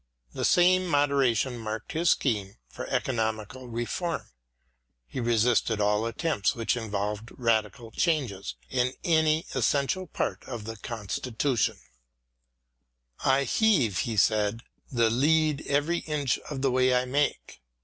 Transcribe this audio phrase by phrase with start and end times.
[0.33, 4.31] The same moderation marked his scheme for Economical Reform.
[5.05, 11.77] He resisted all attempts which involved radical changes in any essential part of the Constitution^"
[13.35, 17.61] I heave," he said," the lead every inch of the way I make."